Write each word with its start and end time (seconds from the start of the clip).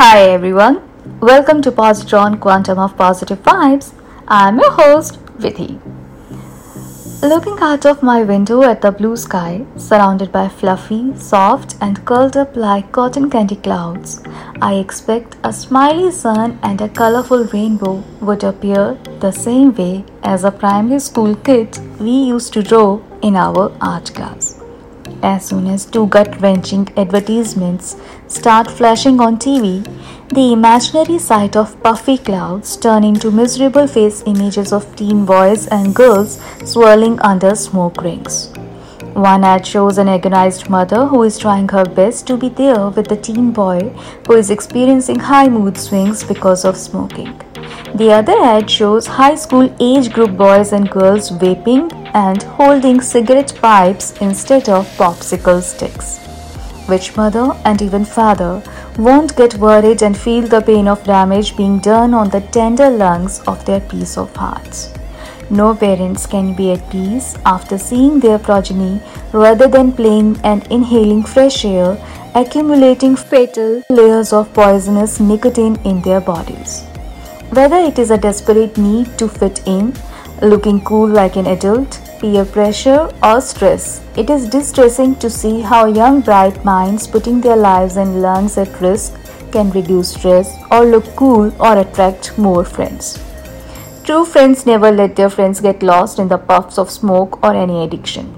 Hi 0.00 0.20
everyone, 0.30 0.76
welcome 1.20 1.60
to 1.60 1.70
Positron 1.70 2.40
Quantum 2.40 2.78
of 2.78 2.96
Positive 2.96 3.38
Vibes. 3.42 3.92
I'm 4.26 4.58
your 4.58 4.70
host, 4.70 5.22
Vidhi. 5.36 5.78
Looking 7.22 7.58
out 7.60 7.84
of 7.84 8.02
my 8.02 8.22
window 8.22 8.62
at 8.62 8.80
the 8.80 8.92
blue 8.92 9.14
sky, 9.18 9.66
surrounded 9.76 10.32
by 10.32 10.48
fluffy, 10.48 11.14
soft, 11.18 11.76
and 11.82 12.02
curled 12.06 12.38
up 12.38 12.56
like 12.56 12.90
cotton 12.92 13.28
candy 13.28 13.56
clouds, 13.56 14.22
I 14.62 14.76
expect 14.76 15.36
a 15.44 15.52
smiley 15.52 16.10
sun 16.10 16.58
and 16.62 16.80
a 16.80 16.88
colorful 16.88 17.44
rainbow 17.52 18.02
would 18.22 18.42
appear 18.42 18.96
the 19.18 19.32
same 19.32 19.74
way 19.74 20.06
as 20.22 20.44
a 20.44 20.50
primary 20.50 21.00
school 21.00 21.34
kid 21.34 21.78
we 21.98 22.10
used 22.10 22.54
to 22.54 22.62
draw 22.62 23.02
in 23.20 23.36
our 23.36 23.70
art 23.82 24.14
class. 24.14 24.59
As 25.22 25.46
soon 25.46 25.66
as 25.66 25.84
two 25.84 26.06
gut 26.06 26.40
wrenching 26.40 26.88
advertisements 26.96 27.96
start 28.26 28.70
flashing 28.70 29.20
on 29.20 29.36
TV, 29.36 29.84
the 30.28 30.52
imaginary 30.52 31.18
sight 31.18 31.56
of 31.56 31.82
puffy 31.82 32.16
clouds 32.16 32.76
turn 32.76 33.04
into 33.04 33.30
miserable 33.30 33.86
face 33.86 34.22
images 34.26 34.72
of 34.72 34.96
teen 34.96 35.26
boys 35.26 35.66
and 35.66 35.94
girls 35.94 36.40
swirling 36.64 37.20
under 37.20 37.54
smoke 37.54 38.00
rings. 38.02 38.50
One 39.14 39.42
ad 39.42 39.66
shows 39.66 39.98
an 39.98 40.08
agonized 40.08 40.70
mother 40.70 41.06
who 41.06 41.24
is 41.24 41.36
trying 41.36 41.68
her 41.70 41.84
best 41.84 42.26
to 42.28 42.36
be 42.36 42.48
there 42.48 42.88
with 42.88 43.08
the 43.08 43.16
teen 43.16 43.50
boy 43.50 43.80
who 44.26 44.34
is 44.34 44.50
experiencing 44.50 45.18
high 45.18 45.48
mood 45.48 45.76
swings 45.76 46.22
because 46.22 46.64
of 46.64 46.76
smoking. 46.76 47.40
The 47.96 48.12
other 48.12 48.38
ad 48.40 48.70
shows 48.70 49.08
high 49.08 49.34
school 49.34 49.74
age 49.80 50.12
group 50.12 50.36
boys 50.36 50.72
and 50.72 50.88
girls 50.88 51.30
vaping 51.30 51.92
and 52.14 52.42
holding 52.42 53.00
cigarette 53.00 53.52
pipes 53.60 54.12
instead 54.20 54.68
of 54.68 54.86
popsicle 54.96 55.60
sticks. 55.60 56.18
Which 56.86 57.16
mother 57.16 57.52
and 57.64 57.82
even 57.82 58.04
father 58.04 58.62
won't 58.96 59.36
get 59.36 59.56
worried 59.56 60.02
and 60.02 60.16
feel 60.16 60.46
the 60.46 60.60
pain 60.60 60.86
of 60.86 61.02
damage 61.02 61.56
being 61.56 61.80
done 61.80 62.14
on 62.14 62.30
the 62.30 62.42
tender 62.52 62.88
lungs 62.88 63.40
of 63.40 63.64
their 63.64 63.80
piece 63.80 64.16
of 64.16 64.34
hearts? 64.36 64.92
No 65.52 65.74
parents 65.74 66.26
can 66.26 66.54
be 66.54 66.70
at 66.70 66.90
peace 66.90 67.34
after 67.44 67.76
seeing 67.76 68.20
their 68.20 68.38
progeny 68.38 69.00
rather 69.32 69.66
than 69.66 69.92
playing 69.92 70.38
and 70.44 70.64
inhaling 70.68 71.24
fresh 71.24 71.64
air, 71.64 71.98
accumulating 72.36 73.16
fatal 73.16 73.82
layers 73.90 74.32
of 74.32 74.52
poisonous 74.54 75.18
nicotine 75.18 75.74
in 75.84 76.00
their 76.02 76.20
bodies. 76.20 76.84
Whether 77.50 77.78
it 77.78 77.98
is 77.98 78.12
a 78.12 78.18
desperate 78.18 78.78
need 78.78 79.18
to 79.18 79.26
fit 79.26 79.66
in, 79.66 79.92
looking 80.40 80.80
cool 80.82 81.08
like 81.08 81.34
an 81.34 81.48
adult, 81.48 82.00
peer 82.20 82.44
pressure, 82.44 83.10
or 83.20 83.40
stress, 83.40 84.02
it 84.16 84.30
is 84.30 84.48
distressing 84.48 85.16
to 85.16 85.28
see 85.28 85.62
how 85.62 85.86
young 85.86 86.20
bright 86.20 86.64
minds 86.64 87.08
putting 87.08 87.40
their 87.40 87.56
lives 87.56 87.96
and 87.96 88.22
lungs 88.22 88.56
at 88.56 88.80
risk 88.80 89.18
can 89.50 89.70
reduce 89.72 90.10
stress 90.10 90.56
or 90.70 90.84
look 90.84 91.06
cool 91.16 91.52
or 91.60 91.78
attract 91.78 92.38
more 92.38 92.64
friends. 92.64 93.18
True 94.10 94.24
friends 94.24 94.66
never 94.66 94.90
let 94.90 95.14
their 95.14 95.30
friends 95.30 95.60
get 95.60 95.84
lost 95.84 96.18
in 96.18 96.26
the 96.26 96.36
puffs 96.36 96.78
of 96.78 96.90
smoke 96.90 97.40
or 97.44 97.54
any 97.54 97.84
addiction. 97.84 98.34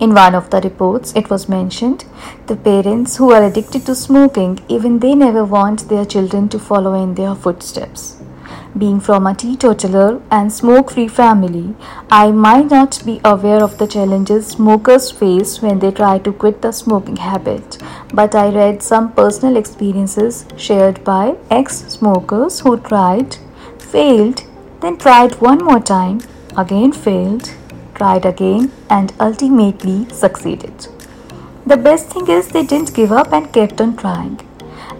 In 0.00 0.14
one 0.14 0.34
of 0.34 0.48
the 0.48 0.62
reports, 0.62 1.12
it 1.14 1.28
was 1.28 1.46
mentioned 1.46 2.06
the 2.46 2.56
parents 2.56 3.18
who 3.18 3.32
are 3.32 3.44
addicted 3.44 3.84
to 3.84 3.94
smoking, 3.94 4.60
even 4.68 5.00
they 5.00 5.14
never 5.14 5.44
want 5.44 5.90
their 5.90 6.06
children 6.06 6.48
to 6.48 6.58
follow 6.58 6.94
in 6.94 7.16
their 7.16 7.34
footsteps. 7.34 8.16
Being 8.78 8.98
from 8.98 9.26
a 9.26 9.34
teetotaler 9.34 10.22
and 10.30 10.50
smoke 10.50 10.92
free 10.92 11.06
family, 11.06 11.74
I 12.10 12.30
might 12.30 12.70
not 12.70 13.04
be 13.04 13.20
aware 13.26 13.62
of 13.62 13.76
the 13.76 13.86
challenges 13.86 14.46
smokers 14.46 15.10
face 15.10 15.60
when 15.60 15.80
they 15.80 15.90
try 15.90 16.18
to 16.20 16.32
quit 16.32 16.62
the 16.62 16.72
smoking 16.72 17.16
habit, 17.16 17.76
but 18.14 18.34
I 18.34 18.48
read 18.48 18.82
some 18.82 19.12
personal 19.12 19.58
experiences 19.58 20.46
shared 20.56 21.04
by 21.04 21.36
ex 21.50 21.80
smokers 21.98 22.60
who 22.60 22.78
tried, 22.78 23.36
failed, 23.78 24.44
then 24.82 24.98
tried 24.98 25.40
one 25.40 25.64
more 25.64 25.80
time, 25.80 26.20
again 26.56 26.92
failed, 26.92 27.50
tried 27.94 28.26
again, 28.26 28.70
and 28.90 29.12
ultimately 29.20 30.08
succeeded. 30.10 30.88
The 31.64 31.76
best 31.76 32.08
thing 32.08 32.28
is 32.28 32.48
they 32.48 32.66
didn't 32.66 32.94
give 32.94 33.12
up 33.12 33.32
and 33.32 33.52
kept 33.52 33.80
on 33.80 33.96
trying. 33.96 34.40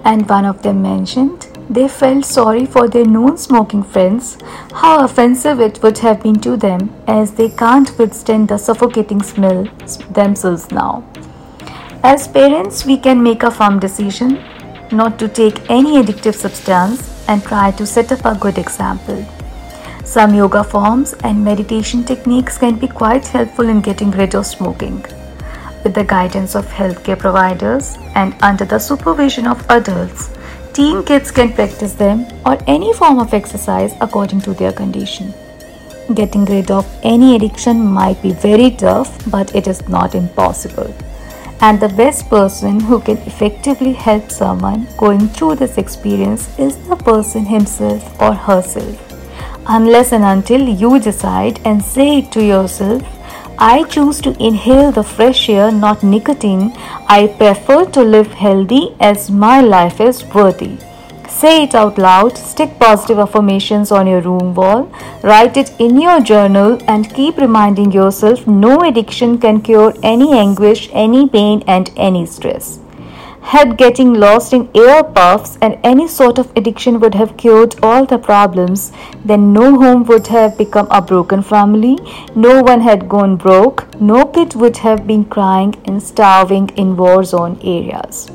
And 0.04 0.28
one 0.28 0.44
of 0.44 0.62
them 0.62 0.82
mentioned 0.82 1.48
they 1.68 1.88
felt 1.88 2.24
sorry 2.24 2.66
for 2.66 2.88
their 2.88 3.04
non 3.04 3.36
smoking 3.38 3.82
friends, 3.82 4.36
how 4.72 5.04
offensive 5.04 5.60
it 5.60 5.82
would 5.82 5.98
have 5.98 6.22
been 6.22 6.38
to 6.40 6.56
them 6.56 6.90
as 7.06 7.32
they 7.32 7.48
can't 7.48 7.96
withstand 7.98 8.48
the 8.48 8.58
suffocating 8.58 9.22
smell 9.22 9.64
themselves 10.10 10.70
now. 10.70 11.04
As 12.02 12.28
parents, 12.28 12.84
we 12.84 12.96
can 12.96 13.22
make 13.22 13.42
a 13.42 13.50
firm 13.50 13.78
decision 13.78 14.42
not 14.90 15.18
to 15.18 15.28
take 15.28 15.70
any 15.70 16.02
addictive 16.02 16.34
substance 16.34 17.08
and 17.28 17.42
try 17.42 17.70
to 17.72 17.86
set 17.86 18.12
up 18.12 18.24
a 18.24 18.38
good 18.38 18.58
example. 18.58 19.24
Some 20.12 20.34
yoga 20.34 20.62
forms 20.62 21.14
and 21.24 21.42
meditation 21.42 22.04
techniques 22.04 22.58
can 22.58 22.78
be 22.78 22.86
quite 22.86 23.26
helpful 23.28 23.70
in 23.70 23.80
getting 23.80 24.10
rid 24.10 24.34
of 24.34 24.44
smoking. 24.44 25.02
With 25.82 25.94
the 25.94 26.04
guidance 26.04 26.54
of 26.54 26.66
healthcare 26.66 27.18
providers 27.18 27.96
and 28.14 28.34
under 28.42 28.66
the 28.66 28.78
supervision 28.78 29.46
of 29.46 29.64
adults, 29.70 30.28
teen 30.74 31.02
kids 31.02 31.30
can 31.30 31.54
practice 31.54 31.94
them 31.94 32.26
or 32.44 32.58
any 32.66 32.92
form 32.92 33.20
of 33.20 33.32
exercise 33.32 33.94
according 34.02 34.42
to 34.42 34.52
their 34.52 34.70
condition. 34.70 35.32
Getting 36.12 36.44
rid 36.44 36.70
of 36.70 36.86
any 37.02 37.34
addiction 37.34 37.82
might 37.82 38.20
be 38.20 38.32
very 38.32 38.70
tough, 38.72 39.10
but 39.30 39.54
it 39.54 39.66
is 39.66 39.88
not 39.88 40.14
impossible. 40.14 40.94
And 41.62 41.80
the 41.80 41.88
best 41.88 42.28
person 42.28 42.80
who 42.80 43.00
can 43.00 43.16
effectively 43.16 43.94
help 43.94 44.30
someone 44.30 44.86
going 44.98 45.28
through 45.28 45.54
this 45.54 45.78
experience 45.78 46.50
is 46.58 46.76
the 46.86 46.96
person 46.96 47.46
himself 47.46 48.20
or 48.20 48.34
herself 48.34 49.11
unless 49.66 50.12
and 50.12 50.24
until 50.24 50.68
you 50.68 50.98
decide 50.98 51.60
and 51.64 51.82
say 51.82 52.18
it 52.18 52.32
to 52.32 52.44
yourself, 52.44 53.02
I 53.58 53.84
choose 53.84 54.20
to 54.22 54.36
inhale 54.44 54.90
the 54.92 55.04
fresh 55.04 55.48
air, 55.48 55.70
not 55.70 56.02
nicotine. 56.02 56.72
I 57.08 57.28
prefer 57.38 57.84
to 57.86 58.02
live 58.02 58.32
healthy 58.32 58.94
as 58.98 59.30
my 59.30 59.60
life 59.60 60.00
is 60.00 60.24
worthy. 60.34 60.78
Say 61.28 61.64
it 61.64 61.74
out 61.74 61.96
loud, 61.96 62.36
stick 62.36 62.78
positive 62.78 63.18
affirmations 63.18 63.90
on 63.90 64.06
your 64.06 64.20
room 64.20 64.54
wall, 64.54 64.92
write 65.22 65.56
it 65.56 65.72
in 65.78 66.00
your 66.00 66.20
journal, 66.20 66.78
and 66.86 67.12
keep 67.14 67.38
reminding 67.38 67.92
yourself 67.92 68.46
no 68.46 68.80
addiction 68.80 69.38
can 69.38 69.62
cure 69.62 69.94
any 70.02 70.32
anguish, 70.32 70.90
any 70.92 71.28
pain, 71.28 71.62
and 71.66 71.90
any 71.96 72.26
stress 72.26 72.81
had 73.42 73.76
getting 73.76 74.14
lost 74.14 74.52
in 74.52 74.70
air 74.74 75.02
puffs 75.02 75.58
and 75.60 75.78
any 75.84 76.06
sort 76.08 76.38
of 76.38 76.50
addiction 76.56 77.00
would 77.00 77.14
have 77.14 77.36
cured 77.36 77.74
all 77.82 78.06
the 78.06 78.18
problems, 78.18 78.92
then 79.24 79.52
no 79.52 79.78
home 79.80 80.04
would 80.04 80.28
have 80.28 80.56
become 80.56 80.86
a 80.90 81.02
broken 81.02 81.42
family, 81.42 81.98
no 82.34 82.62
one 82.62 82.80
had 82.80 83.08
gone 83.08 83.36
broke, 83.36 84.00
no 84.00 84.24
kid 84.24 84.54
would 84.54 84.76
have 84.78 85.06
been 85.06 85.24
crying 85.24 85.74
and 85.84 86.02
starving 86.02 86.68
in 86.70 86.96
war 86.96 87.24
zone 87.24 87.58
areas. 87.62 88.30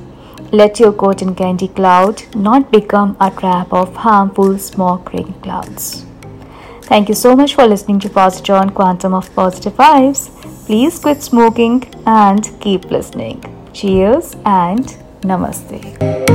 Let 0.51 0.79
your 0.79 0.93
cotton 0.93 1.35
candy 1.35 1.67
cloud 1.67 2.23
not 2.35 2.71
become 2.71 3.17
a 3.19 3.31
trap 3.31 3.73
of 3.73 3.95
harmful 3.95 4.57
smoke 4.59 5.11
ring 5.13 5.33
clouds. 5.41 6.05
Thank 6.83 7.09
you 7.09 7.15
so 7.15 7.35
much 7.35 7.55
for 7.55 7.67
listening 7.67 7.99
to 8.01 8.09
Positron 8.09 8.73
Quantum 8.73 9.13
of 9.13 9.33
Positive 9.35 9.73
Vibes. 9.73 10.29
Please 10.65 10.99
quit 10.99 11.21
smoking 11.21 11.83
and 12.05 12.49
keep 12.61 12.85
listening. 12.91 13.56
Cheers 13.77 14.35
and 14.43 14.87
Namaste. 15.21 16.26